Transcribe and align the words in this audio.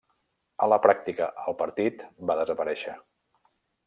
A 0.65 0.69
la 0.71 0.77
pràctica 0.85 1.27
el 1.51 1.57
partit, 1.59 2.01
va 2.31 2.39
desaparèixer. 2.43 2.95